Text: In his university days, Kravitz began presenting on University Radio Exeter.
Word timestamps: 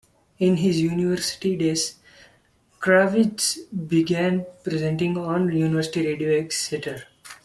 In 0.39 0.55
his 0.57 0.81
university 0.81 1.55
days, 1.55 1.97
Kravitz 2.79 3.59
began 3.87 4.47
presenting 4.63 5.15
on 5.15 5.51
University 5.55 6.03
Radio 6.07 6.35
Exeter. 6.39 7.03